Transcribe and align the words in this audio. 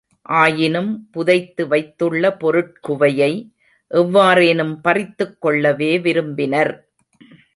ஆயினும் 0.21 1.07
புதைத்து 1.11 1.67
வைத்துள்ள 1.67 2.37
பொருட்குவையை 2.39 3.49
எவ்வாறேனும் 3.91 4.75
பறித்துக் 4.81 5.41
கொள்ளவே 5.41 5.99
விரும்பினர். 5.99 6.89